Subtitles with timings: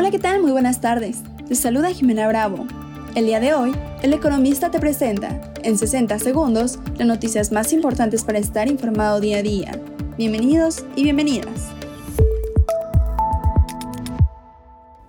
[0.00, 0.40] Hola, ¿qué tal?
[0.40, 1.18] Muy buenas tardes.
[1.46, 2.66] Te saluda Jimena Bravo.
[3.14, 8.24] El día de hoy, el economista te presenta, en 60 segundos, las noticias más importantes
[8.24, 9.78] para estar informado día a día.
[10.16, 11.68] Bienvenidos y bienvenidas.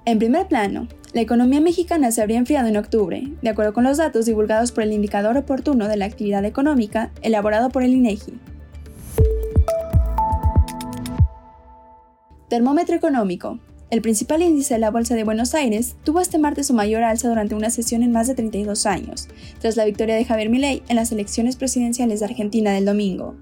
[0.04, 3.96] En primer plano, la economía mexicana se habría enfriado en octubre, de acuerdo con los
[3.96, 8.34] datos divulgados por el indicador oportuno de la actividad económica elaborado por el INEGI.
[12.50, 13.58] Termómetro económico.
[13.92, 17.28] El principal índice de la Bolsa de Buenos Aires tuvo este martes su mayor alza
[17.28, 19.28] durante una sesión en más de 32 años,
[19.60, 23.36] tras la victoria de Javier Milei en las elecciones presidenciales de Argentina del domingo.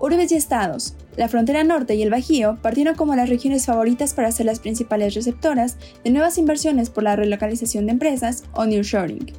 [0.00, 0.94] Urbes y estados.
[1.18, 5.12] La frontera norte y el Bajío partieron como las regiones favoritas para ser las principales
[5.14, 9.30] receptoras de nuevas inversiones por la relocalización de empresas o nearshoring.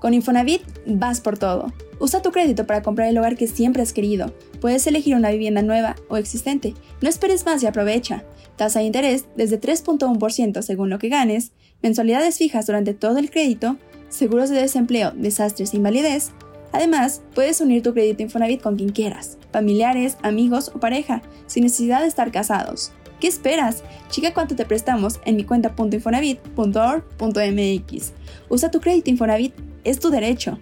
[0.00, 1.72] Con Infonavit vas por todo.
[1.98, 4.34] Usa tu crédito para comprar el hogar que siempre has querido.
[4.60, 6.72] Puedes elegir una vivienda nueva o existente.
[7.02, 8.24] No esperes más y aprovecha.
[8.56, 13.76] Tasa de interés desde 3.1% según lo que ganes, mensualidades fijas durante todo el crédito,
[14.08, 16.30] seguros de desempleo, desastres e invalidez.
[16.72, 22.00] Además, puedes unir tu crédito Infonavit con quien quieras, familiares, amigos o pareja, sin necesidad
[22.00, 22.92] de estar casados.
[23.20, 23.84] ¿Qué esperas?
[24.08, 28.12] Chica cuánto te prestamos en mi cuenta.infonavit.org.mx.
[28.48, 29.52] Usa tu crédito Infonavit,
[29.84, 30.58] es tu derecho.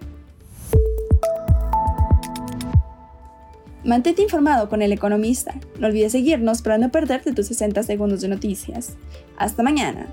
[3.83, 5.55] Mantente informado con el economista.
[5.79, 8.95] No olvides seguirnos para no perderte tus 60 segundos de noticias.
[9.37, 10.07] Hasta mañana.